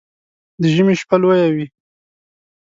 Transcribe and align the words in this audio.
د 0.61 0.63
ژمي 0.75 0.95
شپه 1.01 1.17
لويه 1.21 1.47
وي 1.53 1.65